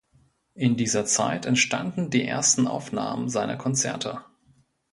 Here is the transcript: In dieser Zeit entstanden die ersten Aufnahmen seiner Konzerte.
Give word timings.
In 0.55 0.77
dieser 0.77 1.05
Zeit 1.05 1.45
entstanden 1.45 2.09
die 2.09 2.25
ersten 2.27 2.65
Aufnahmen 2.65 3.29
seiner 3.29 3.55
Konzerte. 3.55 4.25